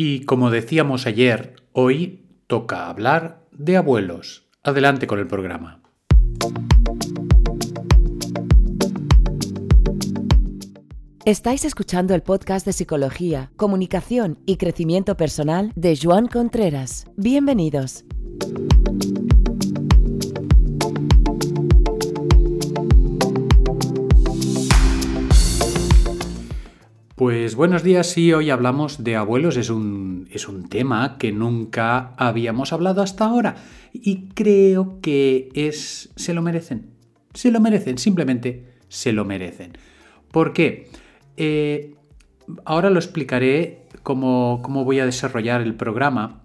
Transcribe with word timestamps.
Y 0.00 0.20
como 0.20 0.52
decíamos 0.52 1.08
ayer, 1.08 1.56
hoy 1.72 2.24
toca 2.46 2.88
hablar 2.88 3.42
de 3.50 3.76
abuelos. 3.76 4.46
Adelante 4.62 5.08
con 5.08 5.18
el 5.18 5.26
programa. 5.26 5.82
Estáis 11.24 11.64
escuchando 11.64 12.14
el 12.14 12.22
podcast 12.22 12.64
de 12.64 12.74
Psicología, 12.74 13.50
Comunicación 13.56 14.38
y 14.46 14.56
Crecimiento 14.56 15.16
Personal 15.16 15.72
de 15.74 15.98
Joan 16.00 16.28
Contreras. 16.28 17.08
Bienvenidos. 17.16 18.04
Pues 27.18 27.56
buenos 27.56 27.82
días, 27.82 28.06
sí, 28.06 28.32
hoy 28.32 28.48
hablamos 28.50 29.02
de 29.02 29.16
abuelos, 29.16 29.56
es 29.56 29.70
un, 29.70 30.28
es 30.30 30.46
un 30.46 30.68
tema 30.68 31.18
que 31.18 31.32
nunca 31.32 32.14
habíamos 32.16 32.72
hablado 32.72 33.02
hasta 33.02 33.24
ahora 33.24 33.56
y 33.92 34.28
creo 34.34 35.00
que 35.02 35.48
es... 35.52 36.10
se 36.14 36.32
lo 36.32 36.42
merecen, 36.42 36.90
se 37.34 37.50
lo 37.50 37.58
merecen, 37.58 37.98
simplemente 37.98 38.66
se 38.86 39.12
lo 39.12 39.24
merecen. 39.24 39.72
¿Por 40.30 40.52
qué? 40.52 40.90
Eh, 41.36 41.96
ahora 42.64 42.88
lo 42.88 43.00
explicaré 43.00 43.82
cómo, 44.04 44.60
cómo 44.62 44.84
voy 44.84 45.00
a 45.00 45.04
desarrollar 45.04 45.60
el 45.60 45.74
programa. 45.74 46.42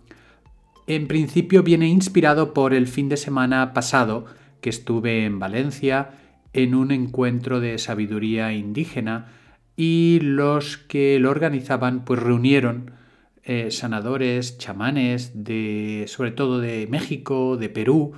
En 0.88 1.06
principio 1.08 1.62
viene 1.62 1.88
inspirado 1.88 2.56
por 2.56 2.74
el 2.74 2.88
fin 2.88 3.10
de 3.10 3.18
semana 3.18 3.74
pasado 3.74 4.26
que 4.60 4.72
estuve 4.72 5.26
en 5.26 5.38
Valencia 5.38 6.10
en 6.52 6.74
un 6.74 6.90
encuentro 6.90 7.60
de 7.60 7.78
sabiduría 7.78 8.54
indígena 8.54 9.28
y 9.76 10.20
los 10.22 10.78
que 10.78 11.20
lo 11.20 11.30
organizaban 11.32 12.06
pues 12.06 12.22
reunieron 12.22 12.92
eh, 13.44 13.72
sanadores, 13.72 14.58
chamanes 14.58 15.32
de 15.44 16.06
sobre 16.08 16.32
todo 16.32 16.60
de 16.60 16.88
México, 16.88 17.58
de 17.58 17.70
Perú 17.70 18.14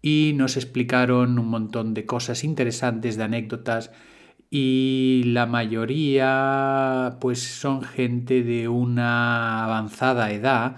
y 0.00 0.32
nos 0.36 0.56
explicaron 0.56 1.38
un 1.38 1.48
montón 1.48 1.94
de 1.94 2.06
cosas 2.06 2.44
interesantes, 2.44 3.16
de 3.16 3.24
anécdotas 3.24 3.90
y 4.50 5.22
la 5.26 5.46
mayoría 5.46 7.16
pues 7.20 7.42
son 7.42 7.82
gente 7.82 8.42
de 8.42 8.68
una 8.68 9.64
avanzada 9.64 10.32
edad 10.32 10.76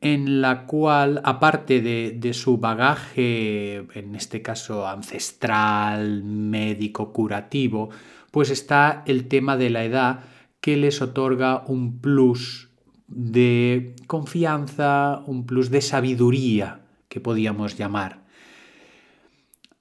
en 0.00 0.42
la 0.42 0.66
cual, 0.66 1.20
aparte 1.24 1.80
de, 1.80 2.12
de, 2.16 2.34
su 2.34 2.58
bagaje, 2.58 3.86
en 3.94 4.14
este 4.14 4.42
caso 4.42 4.86
ancestral, 4.86 6.22
médico, 6.22 7.12
curativo, 7.12 7.88
pues 8.34 8.50
está 8.50 9.04
el 9.06 9.28
tema 9.28 9.56
de 9.56 9.70
la 9.70 9.84
edad 9.84 10.24
que 10.60 10.76
les 10.76 11.00
otorga 11.00 11.62
un 11.68 12.00
plus 12.00 12.68
de 13.06 13.94
confianza, 14.08 15.22
un 15.28 15.46
plus 15.46 15.70
de 15.70 15.80
sabiduría, 15.80 16.80
que 17.08 17.20
podíamos 17.20 17.78
llamar. 17.78 18.24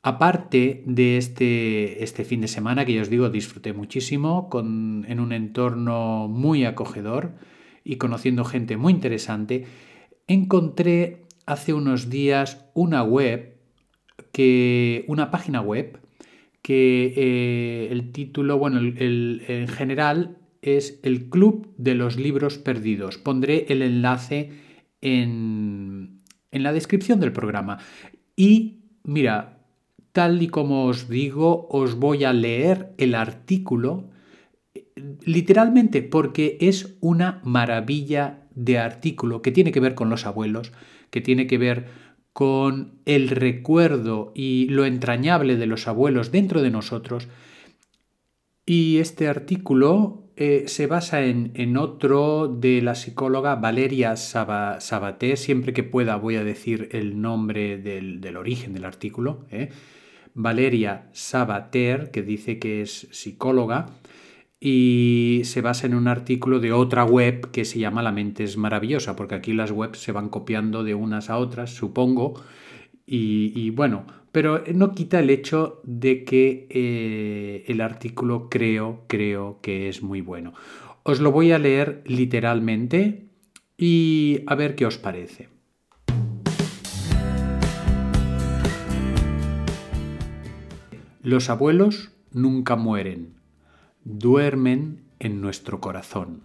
Aparte 0.04 0.84
de 0.86 1.18
este, 1.18 2.04
este 2.04 2.26
fin 2.26 2.42
de 2.42 2.48
semana, 2.48 2.86
que 2.86 2.94
yo 2.94 3.02
os 3.02 3.10
digo, 3.10 3.28
disfruté 3.32 3.74
muchísimo, 3.74 4.52
con, 4.52 5.04
en 5.10 5.20
un 5.20 5.32
entorno 5.32 6.28
muy 6.28 6.64
acogedor 6.64 7.32
y 7.84 7.96
conociendo 7.96 8.46
gente 8.46 8.78
muy 8.78 8.94
interesante, 8.94 9.66
encontré 10.28 11.26
hace 11.48 11.74
unos 11.74 12.12
días 12.12 12.70
una 12.76 13.02
web, 13.02 13.58
que, 14.32 15.06
una 15.08 15.32
página 15.32 15.60
web 15.60 16.03
que 16.64 17.14
eh, 17.16 17.90
el 17.92 18.12
título, 18.12 18.58
bueno, 18.58 18.80
en 18.80 19.68
general 19.68 20.38
es 20.64 21.00
el 21.04 21.30
Club 21.30 21.72
de 21.78 21.94
los 21.94 22.18
Libros 22.18 22.58
Perdidos. 22.58 23.20
Pondré 23.20 23.68
el 23.70 23.84
enlace 23.84 24.52
en, 25.02 26.22
en 26.52 26.64
la 26.64 26.74
descripción 26.74 27.20
del 27.20 27.34
programa. 27.34 27.78
Y 28.36 28.80
mira, 29.04 29.60
tal 30.14 30.42
y 30.42 30.48
como 30.48 30.86
os 30.86 31.10
digo, 31.10 31.68
os 31.70 31.96
voy 31.96 32.24
a 32.24 32.34
leer 32.34 32.96
el 32.98 33.14
artículo 33.14 34.10
literalmente 35.26 36.02
porque 36.02 36.58
es 36.62 36.98
una 37.02 37.42
maravilla 37.44 38.40
de 38.56 38.80
artículo 38.80 39.42
que 39.42 39.52
tiene 39.52 39.72
que 39.72 39.80
ver 39.80 39.96
con 39.96 40.10
los 40.10 40.26
abuelos, 40.26 40.72
que 41.10 41.22
tiene 41.22 41.48
que 41.48 41.58
ver 41.58 41.88
con 42.34 43.00
el 43.06 43.30
recuerdo 43.30 44.32
y 44.36 44.68
lo 44.70 44.86
entrañable 44.86 45.56
de 45.56 45.68
los 45.68 45.88
abuelos 45.88 46.32
dentro 46.32 46.62
de 46.62 46.72
nosotros. 46.72 47.28
Y 48.66 48.98
este 48.98 49.28
artículo 49.28 50.24
eh, 50.36 50.64
se 50.68 50.88
basa 50.88 51.24
en, 51.24 51.78
otro 51.78 52.48
de 52.48 52.82
la 52.82 52.96
psicóloga 52.96 53.56
Valeria 53.56 54.16
Sabaté. 54.16 55.38
Siempre 55.38 55.74
que 55.74 55.84
pueda 55.84 56.16
voy 56.16 56.38
a 56.38 56.44
decir 56.44 56.90
el 56.92 57.22
nombre 57.22 57.78
del, 57.78 58.36
origen 58.36 58.74
del 58.74 58.86
artículo. 58.86 59.46
¿eh? 59.52 59.70
Valeria 60.34 61.10
Sabater, 61.14 62.10
que 62.10 62.24
dice 62.24 62.58
que 62.58 62.82
es 62.82 63.08
psicóloga 63.12 63.92
y 64.66 65.42
se 65.44 65.60
basa 65.60 65.88
en 65.88 65.94
un 65.94 66.08
artículo 66.08 66.62
de 66.62 66.72
otra 66.72 67.04
web 67.04 67.52
que 67.52 67.66
se 67.66 67.80
llama 67.80 68.02
La 68.02 68.14
mente 68.14 68.46
es 68.46 68.56
maravillosa, 68.56 69.14
porque 69.14 69.36
aquí 69.36 69.52
las 69.52 69.72
webs 69.72 70.00
se 70.00 70.14
van 70.14 70.30
copiando 70.30 70.86
de 70.86 70.96
unas 70.96 71.30
a 71.30 71.38
otras, 71.38 71.72
supongo, 71.72 72.42
y, 73.06 73.70
bueno, 73.72 74.06
pero 74.32 74.64
no 74.74 74.96
quita 74.96 75.20
el 75.20 75.32
hecho 75.32 75.82
de 75.84 76.24
que 76.24 76.68
eh, 76.70 77.66
el 77.68 77.82
artículo 77.82 78.48
creo, 78.50 79.04
creo 79.08 79.60
que 79.62 79.90
es 79.90 80.02
muy 80.02 80.22
bueno. 80.22 80.54
Os 81.04 81.20
lo 81.20 81.34
voy 81.34 81.52
a 81.52 81.60
leer 81.60 82.02
literalmente 82.06 83.26
y 83.78 84.44
a 84.48 84.56
ver 84.56 84.76
qué 84.76 84.86
os 84.86 84.98
parece. 84.98 85.50
Los 91.22 91.50
abuelos 91.50 92.14
nunca 92.32 92.78
mueren 92.78 93.43
duermen 94.04 95.04
en 95.20 95.42
nuestro 95.42 95.80
corazón. 95.80 96.44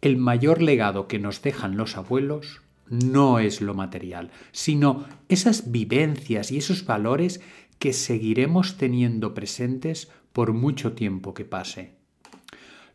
El 0.00 0.16
mayor 0.18 0.60
legado 0.60 1.08
que 1.08 1.18
nos 1.18 1.40
dejan 1.40 1.76
los 1.76 1.96
abuelos 1.96 2.60
no 2.88 3.38
es 3.38 3.62
lo 3.62 3.74
material, 3.74 4.30
sino 4.52 5.06
esas 5.28 5.70
vivencias 5.72 6.52
y 6.52 6.58
esos 6.58 6.84
valores 6.84 7.40
que 7.78 7.92
seguiremos 7.92 8.76
teniendo 8.76 9.34
presentes 9.34 10.10
por 10.32 10.52
mucho 10.52 10.92
tiempo 10.92 11.32
que 11.32 11.44
pase. 11.44 11.96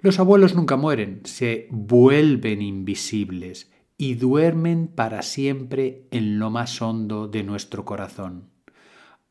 Los 0.02 0.20
abuelos 0.20 0.56
nunca 0.56 0.78
mueren, 0.78 1.22
se 1.26 1.68
vuelven 1.72 2.62
invisibles 2.62 3.72
y 3.97 4.14
duermen 4.14 4.88
para 4.88 5.24
siempre 5.24 6.08
en 6.12 6.40
lo 6.40 6.50
más 6.52 6.81
hondo 6.81 7.28
de 7.28 7.44
nuestro 7.44 7.84
corazón. 7.84 8.50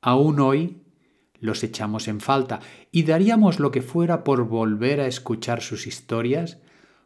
Aún 0.03 0.41
hoy 0.41 0.83
los 1.41 1.63
echamos 1.63 2.09
en 2.09 2.21
falta 2.21 2.61
y 2.91 3.05
daríamos 3.05 3.61
lo 3.61 3.71
que 3.71 3.83
fuera 3.83 4.25
por 4.25 4.45
volver 4.49 5.01
a 5.01 5.07
escuchar 5.07 5.63
sus 5.63 5.87
historias, 5.87 6.59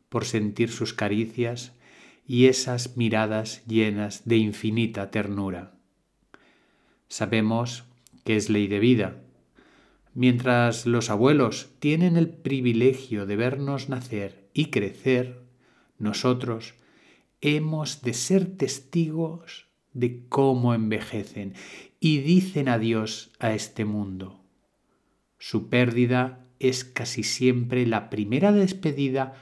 por 0.09 0.25
sentir 0.25 0.71
sus 0.71 0.95
caricias 0.95 1.73
y 2.27 2.47
esas 2.47 2.97
miradas 2.97 3.65
llenas 3.67 4.23
de 4.25 4.37
infinita 4.37 5.11
ternura. 5.11 5.75
Sabemos 7.09 7.85
que 8.25 8.37
es 8.37 8.49
ley 8.49 8.69
de 8.69 8.79
vida. 8.79 9.23
Mientras 10.15 10.87
los 10.87 11.11
abuelos 11.11 11.71
tienen 11.79 12.17
el 12.17 12.29
privilegio 12.29 13.27
de 13.27 13.37
vernos 13.37 13.89
nacer 13.89 14.49
y 14.55 14.67
crecer, 14.67 15.43
nosotros 15.99 16.75
hemos 17.41 18.03
de 18.03 18.15
ser 18.15 18.57
testigos 18.57 19.72
de 19.93 20.27
cómo 20.29 20.75
envejecen 20.75 21.55
y 22.01 22.19
dicen 22.19 22.69
adiós 22.69 23.31
a 23.39 23.53
este 23.53 23.85
mundo. 23.85 24.41
Su 25.39 25.69
pérdida 25.69 26.47
es 26.59 26.85
casi 26.85 27.23
siempre 27.23 27.87
la 27.87 28.11
primera 28.11 28.53
despedida 28.53 29.35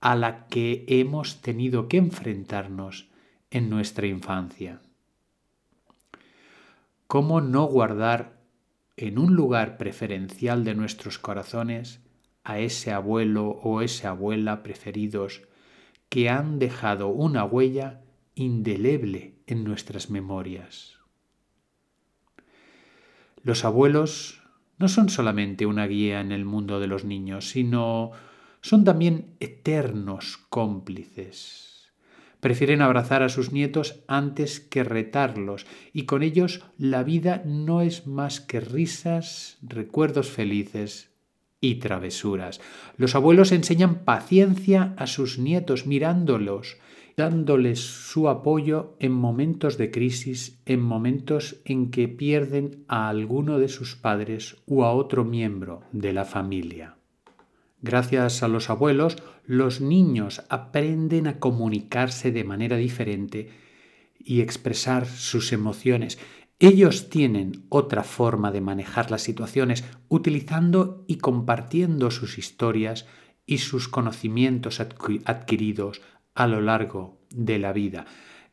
a 0.00 0.14
la 0.14 0.46
que 0.46 0.84
hemos 0.88 1.40
tenido 1.40 1.88
que 1.88 1.96
enfrentarnos 1.96 3.08
en 3.50 3.70
nuestra 3.70 4.06
infancia. 4.06 4.80
¿Cómo 7.06 7.40
no 7.40 7.64
guardar 7.66 8.36
en 8.96 9.18
un 9.18 9.34
lugar 9.34 9.76
preferencial 9.76 10.64
de 10.64 10.74
nuestros 10.74 11.18
corazones 11.18 12.00
a 12.44 12.58
ese 12.58 12.92
abuelo 12.92 13.48
o 13.62 13.82
esa 13.82 14.10
abuela 14.10 14.62
preferidos 14.62 15.42
que 16.08 16.28
han 16.28 16.58
dejado 16.58 17.08
una 17.08 17.44
huella 17.44 18.02
indeleble 18.34 19.35
en 19.46 19.64
nuestras 19.64 20.10
memorias? 20.10 20.96
Los 23.42 23.64
abuelos 23.64 24.42
no 24.78 24.88
son 24.88 25.08
solamente 25.08 25.66
una 25.66 25.86
guía 25.86 26.20
en 26.20 26.32
el 26.32 26.44
mundo 26.44 26.80
de 26.80 26.86
los 26.88 27.04
niños, 27.04 27.48
sino 27.50 28.10
son 28.60 28.84
también 28.84 29.36
eternos 29.40 30.38
cómplices. 30.48 31.92
Prefieren 32.40 32.82
abrazar 32.82 33.22
a 33.22 33.28
sus 33.28 33.52
nietos 33.52 34.02
antes 34.08 34.60
que 34.60 34.84
retarlos, 34.84 35.66
y 35.92 36.02
con 36.02 36.22
ellos 36.22 36.64
la 36.76 37.02
vida 37.02 37.42
no 37.46 37.80
es 37.80 38.06
más 38.06 38.40
que 38.40 38.60
risas, 38.60 39.58
recuerdos 39.62 40.28
felices 40.28 41.10
y 41.60 41.76
travesuras. 41.76 42.60
Los 42.96 43.14
abuelos 43.14 43.52
enseñan 43.52 44.04
paciencia 44.04 44.94
a 44.96 45.06
sus 45.06 45.38
nietos 45.38 45.86
mirándolos, 45.86 46.76
dándoles 47.16 47.80
su 47.80 48.28
apoyo 48.28 48.94
en 49.00 49.12
momentos 49.12 49.78
de 49.78 49.90
crisis, 49.90 50.60
en 50.66 50.82
momentos 50.82 51.62
en 51.64 51.90
que 51.90 52.08
pierden 52.08 52.84
a 52.88 53.08
alguno 53.08 53.58
de 53.58 53.68
sus 53.68 53.96
padres 53.96 54.56
u 54.66 54.82
a 54.82 54.92
otro 54.92 55.24
miembro 55.24 55.82
de 55.92 56.12
la 56.12 56.26
familia. 56.26 56.98
Gracias 57.80 58.42
a 58.42 58.48
los 58.48 58.68
abuelos, 58.68 59.16
los 59.46 59.80
niños 59.80 60.42
aprenden 60.50 61.26
a 61.26 61.38
comunicarse 61.38 62.32
de 62.32 62.44
manera 62.44 62.76
diferente 62.76 63.50
y 64.18 64.42
expresar 64.42 65.06
sus 65.06 65.52
emociones. 65.52 66.18
Ellos 66.58 67.08
tienen 67.08 67.64
otra 67.70 68.02
forma 68.02 68.50
de 68.50 68.60
manejar 68.60 69.10
las 69.10 69.22
situaciones 69.22 69.84
utilizando 70.08 71.04
y 71.06 71.16
compartiendo 71.16 72.10
sus 72.10 72.38
historias 72.38 73.06
y 73.46 73.58
sus 73.58 73.88
conocimientos 73.88 74.80
adquiridos 74.80 76.02
a 76.36 76.46
lo 76.46 76.60
largo 76.60 77.18
de 77.30 77.58
la 77.58 77.72
vida. 77.72 78.04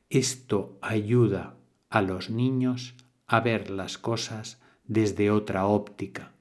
Esto 0.09 0.79
ayuda 0.81 1.57
a 1.89 2.01
los 2.01 2.29
niños 2.29 2.95
a 3.27 3.41
ver 3.41 3.69
las 3.69 3.97
cosas 3.97 4.61
desde 4.85 5.29
otra 5.29 5.67
óptica. 5.67 6.31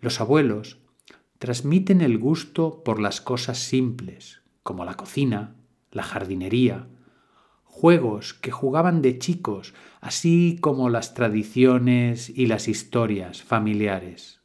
Los 0.00 0.20
abuelos 0.20 0.78
transmiten 1.38 2.00
el 2.00 2.18
gusto 2.18 2.82
por 2.82 3.00
las 3.00 3.20
cosas 3.20 3.58
simples, 3.58 4.40
como 4.62 4.84
la 4.84 4.94
cocina, 4.94 5.54
la 5.92 6.02
jardinería, 6.02 6.88
juegos 7.64 8.32
que 8.32 8.50
jugaban 8.50 9.02
de 9.02 9.18
chicos, 9.18 9.74
así 10.00 10.58
como 10.60 10.88
las 10.88 11.12
tradiciones 11.12 12.30
y 12.30 12.46
las 12.46 12.66
historias 12.66 13.42
familiares. 13.42 14.37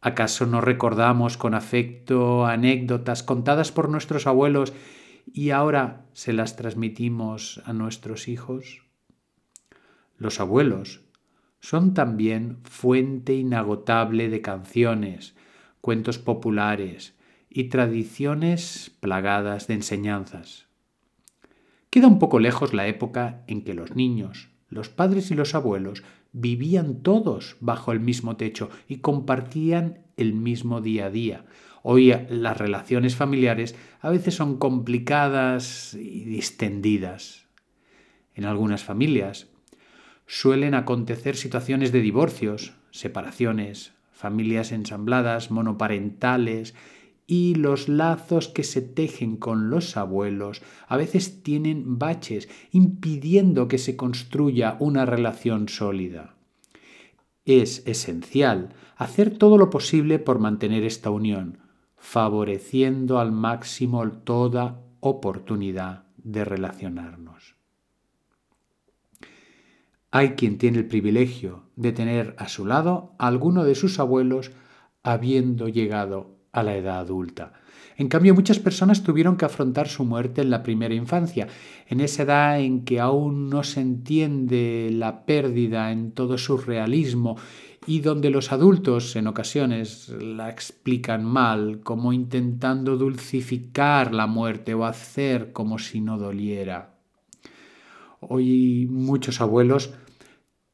¿Acaso 0.00 0.46
no 0.46 0.60
recordamos 0.60 1.36
con 1.36 1.54
afecto 1.54 2.46
anécdotas 2.46 3.22
contadas 3.22 3.72
por 3.72 3.88
nuestros 3.88 4.26
abuelos 4.26 4.72
y 5.26 5.50
ahora 5.50 6.06
se 6.12 6.32
las 6.32 6.56
transmitimos 6.56 7.60
a 7.64 7.72
nuestros 7.72 8.28
hijos? 8.28 8.84
Los 10.16 10.40
abuelos 10.40 11.02
son 11.60 11.94
también 11.94 12.58
fuente 12.62 13.34
inagotable 13.34 14.28
de 14.28 14.40
canciones, 14.40 15.34
cuentos 15.80 16.18
populares 16.18 17.16
y 17.50 17.64
tradiciones 17.64 18.92
plagadas 19.00 19.66
de 19.66 19.74
enseñanzas. 19.74 20.66
Queda 21.90 22.06
un 22.06 22.18
poco 22.18 22.38
lejos 22.38 22.74
la 22.74 22.86
época 22.86 23.42
en 23.48 23.64
que 23.64 23.74
los 23.74 23.96
niños, 23.96 24.50
los 24.68 24.88
padres 24.88 25.30
y 25.30 25.34
los 25.34 25.54
abuelos 25.54 26.04
vivían 26.40 27.02
todos 27.02 27.56
bajo 27.60 27.92
el 27.92 28.00
mismo 28.00 28.36
techo 28.36 28.70
y 28.88 28.98
compartían 28.98 30.00
el 30.16 30.34
mismo 30.34 30.80
día 30.80 31.06
a 31.06 31.10
día. 31.10 31.44
Hoy 31.82 32.14
las 32.28 32.56
relaciones 32.56 33.16
familiares 33.16 33.74
a 34.00 34.10
veces 34.10 34.34
son 34.34 34.58
complicadas 34.58 35.94
y 35.94 36.24
distendidas. 36.24 37.46
En 38.34 38.44
algunas 38.44 38.84
familias 38.84 39.48
suelen 40.26 40.74
acontecer 40.74 41.36
situaciones 41.36 41.90
de 41.92 42.00
divorcios, 42.00 42.74
separaciones, 42.90 43.92
familias 44.12 44.72
ensambladas, 44.72 45.50
monoparentales, 45.50 46.74
y 47.30 47.56
los 47.56 47.90
lazos 47.90 48.48
que 48.48 48.64
se 48.64 48.80
tejen 48.80 49.36
con 49.36 49.68
los 49.68 49.98
abuelos 49.98 50.62
a 50.88 50.96
veces 50.96 51.42
tienen 51.42 51.98
baches, 51.98 52.48
impidiendo 52.72 53.68
que 53.68 53.76
se 53.76 53.96
construya 53.96 54.78
una 54.80 55.04
relación 55.04 55.68
sólida. 55.68 56.36
Es 57.44 57.86
esencial 57.86 58.70
hacer 58.96 59.36
todo 59.36 59.58
lo 59.58 59.68
posible 59.68 60.18
por 60.18 60.38
mantener 60.38 60.84
esta 60.84 61.10
unión, 61.10 61.58
favoreciendo 61.98 63.18
al 63.18 63.30
máximo 63.30 64.10
toda 64.10 64.80
oportunidad 65.00 66.04
de 66.16 66.46
relacionarnos. 66.46 67.56
Hay 70.10 70.30
quien 70.30 70.56
tiene 70.56 70.78
el 70.78 70.86
privilegio 70.86 71.64
de 71.76 71.92
tener 71.92 72.34
a 72.38 72.48
su 72.48 72.64
lado 72.64 73.14
a 73.18 73.26
alguno 73.26 73.64
de 73.64 73.74
sus 73.74 73.98
abuelos 73.98 74.50
habiendo 75.02 75.68
llegado 75.68 76.37
a 76.58 76.62
la 76.62 76.76
edad 76.76 76.98
adulta. 76.98 77.52
En 77.98 78.08
cambio, 78.08 78.32
muchas 78.32 78.60
personas 78.60 79.02
tuvieron 79.02 79.36
que 79.36 79.44
afrontar 79.44 79.88
su 79.88 80.04
muerte 80.04 80.40
en 80.40 80.50
la 80.50 80.62
primera 80.62 80.94
infancia, 80.94 81.48
en 81.88 82.00
esa 82.00 82.22
edad 82.22 82.60
en 82.60 82.84
que 82.84 83.00
aún 83.00 83.50
no 83.50 83.64
se 83.64 83.80
entiende 83.80 84.90
la 84.92 85.26
pérdida 85.26 85.90
en 85.90 86.12
todo 86.12 86.38
su 86.38 86.58
realismo 86.58 87.36
y 87.88 88.00
donde 88.00 88.30
los 88.30 88.52
adultos 88.52 89.16
en 89.16 89.26
ocasiones 89.26 90.10
la 90.10 90.48
explican 90.48 91.24
mal, 91.24 91.80
como 91.82 92.12
intentando 92.12 92.96
dulcificar 92.96 94.14
la 94.14 94.28
muerte 94.28 94.74
o 94.74 94.84
hacer 94.84 95.52
como 95.52 95.78
si 95.80 96.00
no 96.00 96.18
doliera. 96.18 96.94
Hoy 98.20 98.86
muchos 98.90 99.40
abuelos 99.40 99.92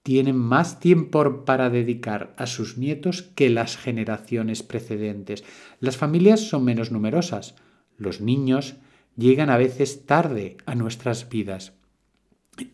tienen 0.05 0.37
más 0.37 0.81
tiempo 0.81 1.47
para 1.47 1.71
dedicar 1.71 2.35
a 2.37 2.47
sus 2.47 2.77
nietos 2.77 3.23
que 3.35 3.49
las 3.49 3.79
generaciones 3.79 4.63
precedentes. 4.63 5.45
Las 5.81 5.97
familias 5.97 6.41
son 6.41 6.63
menos 6.63 6.93
numerosas. 6.93 7.55
Los 7.97 8.21
niños 8.21 8.77
llegan 9.17 9.49
a 9.49 9.57
veces 9.57 10.05
tarde 10.05 10.59
a 10.67 10.75
nuestras 10.75 11.31
vidas 11.31 11.73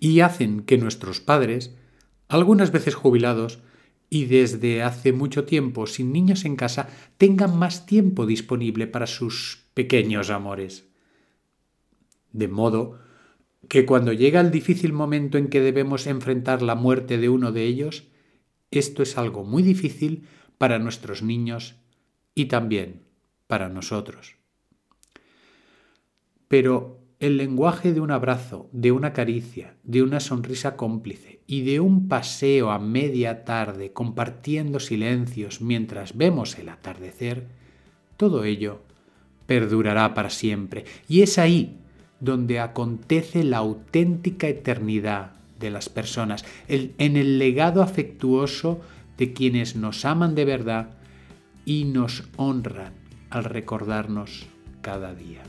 y 0.01 0.21
hacen 0.21 0.63
que 0.63 0.77
nuestros 0.77 1.21
padres, 1.21 1.73
algunas 2.27 2.73
veces 2.73 2.97
jubilados 2.97 3.61
y 4.11 4.25
desde 4.25 4.83
hace 4.83 5.13
mucho 5.13 5.45
tiempo 5.45 5.87
sin 5.87 6.13
niños 6.13 6.45
en 6.45 6.57
casa, 6.57 6.89
tengan 7.17 7.57
más 7.57 7.87
tiempo 7.87 8.27
disponible 8.27 8.89
para 8.89 9.07
sus 9.07 9.67
pequeños 9.75 10.31
amores. 10.31 10.89
De 12.33 12.49
modo 12.49 12.99
que 13.69 13.87
cuando 13.87 14.13
llega 14.13 14.41
el 14.41 14.51
difícil 14.51 14.93
momento 14.93 15.39
en 15.39 15.49
que 15.49 15.61
debemos 15.61 16.07
enfrentar 16.07 16.63
la 16.63 16.75
muerte 16.75 17.19
de 17.19 17.29
uno 17.29 17.53
de 17.53 17.65
ellos, 17.65 18.09
esto 18.71 19.03
es 19.03 19.19
algo 19.19 19.45
muy 19.45 19.63
difícil 19.63 20.27
para 20.59 20.79
nuestros 20.79 21.23
niños 21.23 21.77
y 22.35 22.47
también 22.47 23.03
para 23.47 23.69
nosotros. 23.69 24.37
Pero 26.49 27.01
el 27.21 27.37
lenguaje 27.37 27.93
de 27.93 28.01
un 28.01 28.11
abrazo, 28.11 28.69
de 28.73 28.93
una 28.93 29.13
caricia, 29.13 29.77
de 29.83 30.03
una 30.03 30.21
sonrisa 30.21 30.77
cómplice 30.77 31.43
y 31.47 31.63
de 31.63 31.81
un 31.81 32.09
paseo 32.09 32.71
a 32.71 32.79
media 32.79 33.45
tarde 33.45 33.93
compartiendo 33.93 34.81
silencios 34.81 35.61
mientras 35.61 36.17
vemos 36.17 36.59
el 36.59 36.71
atardecer, 36.71 37.49
todo 38.17 38.45
ello 38.45 38.81
perdurará 39.47 40.15
para 40.15 40.31
siempre. 40.31 40.85
Y 41.09 41.23
es 41.23 41.39
ahí 41.39 41.80
donde 42.21 42.61
acontece 42.61 43.43
la 43.45 43.59
auténtica 43.59 44.47
eternidad 44.47 45.33
de 45.59 45.71
las 45.71 45.89
personas, 45.89 46.45
en 46.69 47.17
el 47.17 47.39
legado 47.39 47.83
afectuoso 47.83 48.81
de 49.19 49.33
quienes 49.33 49.77
nos 49.77 50.05
aman 50.05 50.35
de 50.35 50.45
verdad 50.45 50.91
y 51.65 51.85
nos 51.85 52.25
honran 52.37 52.95
al 53.29 53.45
recordarnos 53.45 54.47
cada 54.81 55.15
día. 55.15 55.43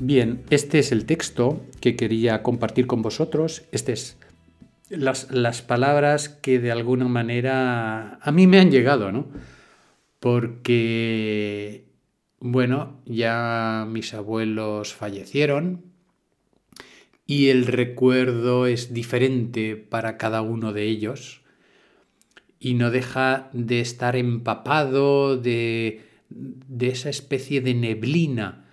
Bien, 0.00 0.42
este 0.50 0.78
es 0.78 0.92
el 0.92 1.04
texto 1.04 1.64
que 1.80 1.94
quería 1.94 2.42
compartir 2.42 2.86
con 2.86 3.02
vosotros. 3.02 3.64
Estas 3.70 4.00
es 4.00 4.18
las, 4.88 5.30
las 5.30 5.62
palabras 5.62 6.28
que 6.28 6.58
de 6.58 6.72
alguna 6.72 7.06
manera 7.06 8.18
a 8.20 8.32
mí 8.32 8.46
me 8.46 8.58
han 8.58 8.70
llegado, 8.70 9.12
¿no? 9.12 9.28
Porque 10.18 11.89
bueno, 12.40 13.00
ya 13.04 13.86
mis 13.88 14.14
abuelos 14.14 14.94
fallecieron 14.94 15.84
y 17.26 17.48
el 17.48 17.66
recuerdo 17.66 18.66
es 18.66 18.92
diferente 18.94 19.76
para 19.76 20.16
cada 20.16 20.40
uno 20.42 20.72
de 20.72 20.84
ellos 20.84 21.42
y 22.58 22.74
no 22.74 22.90
deja 22.90 23.50
de 23.52 23.80
estar 23.80 24.16
empapado 24.16 25.36
de, 25.36 26.02
de 26.30 26.88
esa 26.88 27.10
especie 27.10 27.60
de 27.60 27.74
neblina 27.74 28.64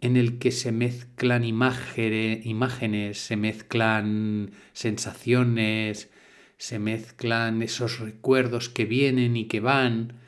en 0.00 0.16
el 0.16 0.38
que 0.38 0.50
se 0.50 0.72
mezclan 0.72 1.44
imágenes, 1.44 3.18
se 3.18 3.36
mezclan 3.36 4.50
sensaciones, 4.72 6.10
se 6.58 6.78
mezclan 6.78 7.62
esos 7.62 8.00
recuerdos 8.00 8.68
que 8.68 8.84
vienen 8.84 9.36
y 9.36 9.46
que 9.46 9.60
van 9.60 10.23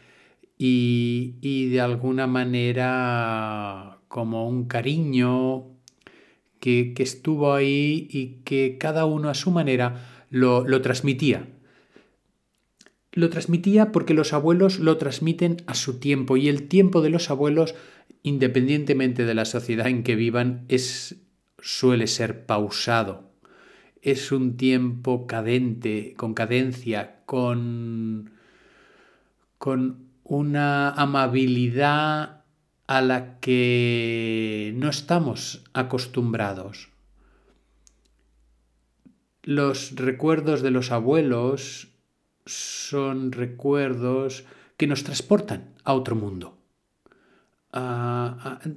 y, 0.59 1.69
de 1.71 1.81
alguna 1.81 2.27
manera 2.27 3.99
como 4.09 4.49
un 4.49 4.67
cariño 4.67 5.65
que, 6.61 6.95
estuvo 6.99 7.53
ahí 7.55 8.09
y 8.11 8.41
que 8.45 8.79
cada 8.79 9.05
uno 9.05 9.29
a 9.29 9.35
su 9.35 9.51
manera 9.51 10.25
lo, 10.31 10.67
lo 10.67 10.81
transmitía. 10.81 11.49
Lo 13.13 13.31
transmitía 13.31 13.93
porque 13.93 14.15
los 14.15 14.33
abuelos 14.33 14.79
lo 14.79 14.97
transmiten 14.99 15.63
a 15.67 15.75
su 15.75 15.99
tiempo 15.99 16.37
y 16.37 16.49
el 16.49 16.69
tiempo 16.69 17.01
de 17.01 17.11
los 17.11 17.31
abuelos, 17.31 17.75
independientemente 18.23 19.25
de 19.25 19.35
la 19.35 19.45
sociedad 19.45 19.87
en 19.87 20.03
que 20.03 20.17
vivan, 20.17 20.65
es, 20.69 21.17
suele 21.61 22.07
ser 22.07 22.45
pausado 22.47 23.27
es 24.07 24.31
un 24.31 24.57
tiempo 24.57 25.27
cadente, 25.27 26.15
con 26.17 26.33
cadencia, 26.33 27.17
con, 27.27 28.31
con 29.59 30.06
una 30.29 30.91
amabilidad 30.91 32.43
a 32.89 33.01
la 33.01 33.39
que 33.39 34.73
no 34.77 34.89
estamos 34.89 35.65
acostumbrados. 35.73 36.89
Los 39.43 39.95
recuerdos 39.95 40.63
de 40.63 40.73
los 40.73 40.91
abuelos 40.91 41.89
son 42.45 43.31
recuerdos 43.31 44.45
que 44.77 44.89
nos 44.89 45.05
transportan 45.05 45.75
a 45.85 45.95
otro 45.95 46.17
mundo. 46.17 46.59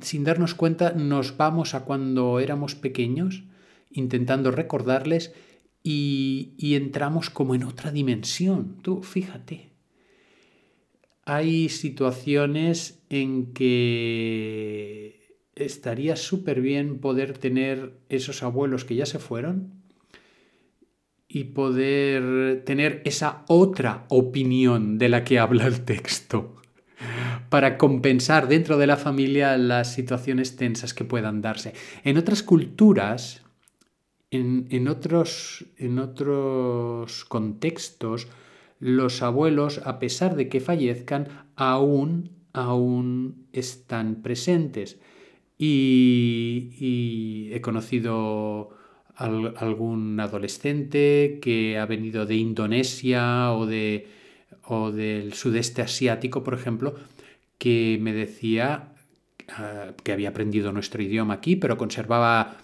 sin 0.01 0.23
darnos 0.23 0.53
cuenta 0.53 0.91
nos 0.91 1.37
vamos 1.37 1.73
a 1.73 1.85
cuando 1.85 2.39
éramos 2.39 2.75
pequeños 2.75 3.43
intentando 3.91 4.51
recordarles 4.51 5.33
y, 5.81 6.53
y 6.57 6.75
entramos 6.75 7.29
como 7.31 7.55
en 7.55 7.63
otra 7.63 7.91
dimensión. 7.91 8.77
Tú 8.83 9.01
fíjate. 9.01 9.69
Hay 11.31 11.69
situaciones 11.69 13.03
en 13.11 13.53
que 13.53 15.37
estaría 15.53 16.15
súper 16.15 16.59
bien 16.59 16.97
poder 16.97 17.37
tener 17.37 17.99
esos 18.09 18.41
abuelos 18.41 18.83
que 18.83 18.95
ya 18.95 19.05
se 19.05 19.19
fueron 19.19 19.73
y 21.27 21.43
poder 21.43 22.63
tener 22.65 23.03
esa 23.05 23.43
otra 23.47 24.07
opinión 24.09 24.97
de 24.97 25.09
la 25.09 25.23
que 25.23 25.37
habla 25.37 25.67
el 25.67 25.81
texto 25.81 26.55
para 27.49 27.77
compensar 27.77 28.47
dentro 28.47 28.79
de 28.79 28.87
la 28.87 28.97
familia 28.97 29.55
las 29.55 29.93
situaciones 29.93 30.55
tensas 30.55 30.95
que 30.95 31.05
puedan 31.05 31.43
darse. 31.43 31.75
En 32.03 32.17
otras 32.17 32.41
culturas, 32.41 33.43
en, 34.31 34.87
otros, 34.87 35.63
en 35.77 35.99
otros 35.99 37.23
contextos, 37.25 38.27
los 38.79 39.21
abuelos, 39.21 39.81
a 39.85 39.99
pesar 39.99 40.35
de 40.35 40.49
que 40.49 40.59
fallezcan, 40.59 41.27
aún, 41.55 42.31
aún 42.53 43.47
están 43.53 44.21
presentes. 44.21 44.99
y 45.61 47.49
he 47.51 47.59
conocido 47.59 48.79
algún 49.19 50.19
adolescente 50.19 51.39
que 51.41 51.77
ha 51.77 51.85
venido 51.85 52.25
de 52.25 52.35
Indonesia 52.35 53.51
o, 53.53 53.65
de, 53.65 54.07
o 54.63 54.91
del 54.91 55.33
sudeste 55.33 55.81
asiático, 55.81 56.41
por 56.41 56.53
ejemplo, 56.53 56.95
que 57.57 57.97
me 58.01 58.13
decía 58.13 58.93
ah, 59.49 59.91
que 60.03 60.13
había 60.13 60.29
aprendido 60.29 60.71
nuestro 60.71 61.03
idioma 61.03 61.35
aquí, 61.35 61.57
pero 61.57 61.77
conservaba 61.77 62.57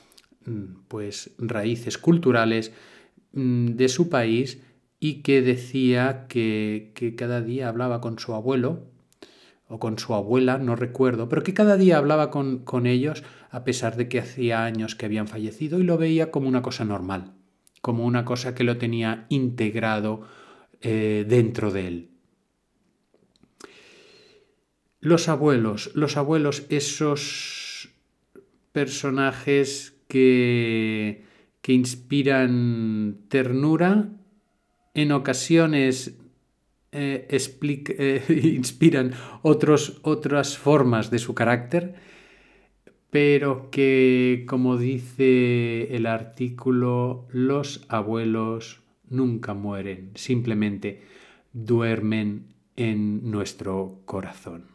mm, 0.46 0.86
pues 0.88 1.32
raíces 1.40 1.98
culturales 1.98 2.72
mm, 3.34 3.72
de 3.72 3.90
su 3.90 4.10
país 4.10 4.62
y 5.06 5.22
que 5.22 5.44
decía 5.44 6.26
que, 6.28 6.92
que 6.96 7.14
cada 7.14 7.40
día 7.40 7.70
hablaba 7.70 8.02
con 8.02 8.18
su 8.18 8.34
abuelo 8.34 8.88
o 9.68 9.78
con 9.78 10.00
su 10.00 10.16
abuela, 10.16 10.58
no 10.58 10.76
recuerdo, 10.76 11.30
pero 11.30 11.44
que 11.44 11.54
cada 11.54 11.78
día 11.78 12.00
hablaba 12.00 12.32
con, 12.32 12.66
con 12.66 12.88
ellos 12.88 13.24
a 13.52 13.64
pesar 13.64 13.98
de 13.98 14.10
que 14.10 14.18
hacía 14.18 14.66
años 14.66 14.96
que 14.96 15.06
habían 15.06 15.28
fallecido 15.28 15.78
y 15.78 15.84
lo 15.84 16.00
veía 16.00 16.32
como 16.32 16.48
una 16.48 16.64
cosa 16.64 16.86
normal, 16.86 17.34
como 17.82 18.04
una 18.04 18.26
cosa 18.26 18.56
que 18.56 18.64
lo 18.64 18.80
tenía 18.80 19.28
integrado 19.30 20.24
eh, 20.82 21.24
dentro 21.30 21.70
de 21.70 21.88
él. 21.88 22.10
Los 25.02 25.30
abuelos, 25.30 25.92
los 25.94 26.18
abuelos, 26.18 26.66
esos 26.70 27.90
personajes 28.72 29.96
que, 30.08 31.26
que 31.62 31.74
inspiran 31.74 33.20
ternura, 33.30 34.10
en 34.96 35.12
ocasiones 35.12 36.18
eh, 36.92 37.28
eh, 37.60 38.42
inspiran 38.44 39.12
otros, 39.44 40.00
otras 40.02 40.58
formas 40.58 41.12
de 41.12 41.20
su 41.20 41.36
carácter, 41.36 41.96
pero 43.12 43.70
que, 43.70 44.46
como 44.48 44.78
dice 44.78 45.96
el 45.96 46.06
artículo, 46.06 47.28
los 47.32 47.86
abuelos 47.90 48.82
nunca 49.10 49.54
mueren, 49.54 50.12
simplemente 50.16 51.02
duermen 51.54 52.48
en 52.76 53.30
nuestro 53.30 54.02
corazón. 54.06 54.66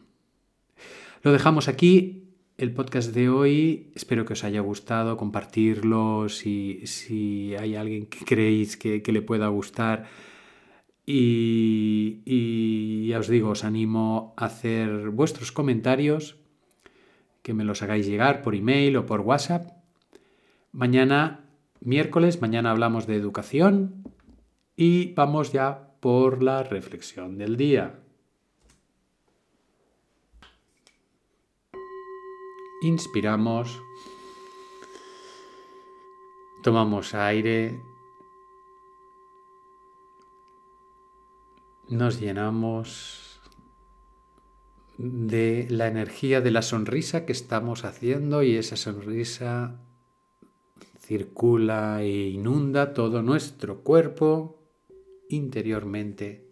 Lo 1.23 1.31
dejamos 1.31 1.67
aquí, 1.67 2.30
el 2.57 2.73
podcast 2.73 3.13
de 3.13 3.29
hoy. 3.29 3.91
Espero 3.95 4.25
que 4.25 4.33
os 4.33 4.43
haya 4.43 4.61
gustado, 4.61 5.17
compartirlo 5.17 6.29
si, 6.29 6.85
si 6.85 7.55
hay 7.55 7.75
alguien 7.75 8.05
que 8.05 8.25
creéis 8.25 8.77
que, 8.77 9.01
que 9.01 9.11
le 9.11 9.21
pueda 9.21 9.47
gustar 9.47 10.07
y, 11.05 13.07
ya 13.07 13.19
os 13.19 13.27
digo, 13.27 13.49
os 13.49 13.63
animo 13.63 14.33
a 14.37 14.45
hacer 14.45 15.09
vuestros 15.09 15.51
comentarios, 15.51 16.37
que 17.41 17.53
me 17.53 17.63
los 17.63 17.81
hagáis 17.81 18.07
llegar 18.07 18.41
por 18.41 18.55
email 18.55 18.97
o 18.97 19.05
por 19.05 19.21
WhatsApp. 19.21 19.71
Mañana, 20.71 21.45
miércoles, 21.81 22.41
mañana 22.41 22.71
hablamos 22.71 23.07
de 23.07 23.15
educación 23.15 24.03
y 24.77 25.13
vamos 25.13 25.51
ya 25.51 25.95
por 25.99 26.43
la 26.43 26.63
reflexión 26.63 27.37
del 27.37 27.57
día. 27.57 28.00
Inspiramos, 32.81 33.81
tomamos 36.63 37.13
aire 37.13 37.79
nos 41.91 42.21
llenamos 42.21 43.41
de 44.97 45.67
la 45.69 45.87
energía 45.87 46.39
de 46.39 46.51
la 46.51 46.61
sonrisa 46.61 47.25
que 47.25 47.33
estamos 47.33 47.83
haciendo 47.83 48.43
y 48.43 48.55
esa 48.55 48.77
sonrisa 48.77 49.81
circula 50.99 52.01
e 52.01 52.29
inunda 52.29 52.93
todo 52.93 53.21
nuestro 53.21 53.83
cuerpo 53.83 54.63
interiormente. 55.27 56.49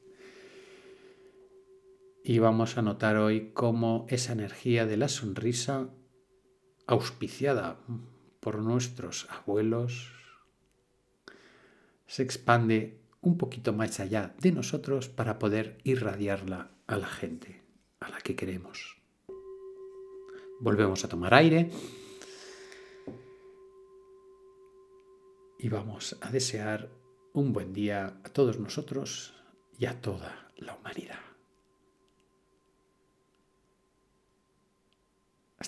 Y 2.23 2.39
vamos 2.39 2.77
a 2.77 2.81
notar 2.81 3.15
hoy 3.15 3.51
cómo 3.53 4.05
esa 4.09 4.33
energía 4.33 4.85
de 4.85 4.97
la 4.97 5.07
sonrisa, 5.07 5.89
auspiciada 6.89 7.77
por 8.39 8.57
nuestros 8.57 9.27
abuelos, 9.29 10.11
se 12.07 12.23
expande 12.23 12.99
un 13.21 13.37
poquito 13.37 13.73
más 13.73 13.99
allá 13.99 14.33
de 14.39 14.51
nosotros 14.51 15.07
para 15.07 15.37
poder 15.37 15.77
irradiarla 15.83 16.71
a 16.87 16.97
la 16.97 17.07
gente 17.07 17.61
a 17.99 18.09
la 18.09 18.17
que 18.21 18.35
queremos. 18.35 18.97
Volvemos 20.59 21.05
a 21.05 21.09
tomar 21.09 21.35
aire 21.35 21.69
y 25.59 25.69
vamos 25.69 26.17
a 26.21 26.31
desear 26.31 26.89
un 27.33 27.53
buen 27.53 27.71
día 27.71 28.19
a 28.23 28.29
todos 28.29 28.57
nosotros 28.57 29.35
y 29.77 29.85
a 29.85 30.01
toda 30.01 30.51
la 30.57 30.75
humanidad. 30.75 31.28